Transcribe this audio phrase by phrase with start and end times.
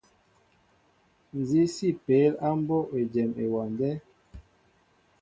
[1.39, 3.91] Nzi si peel á mbóʼ éjem ewándέ?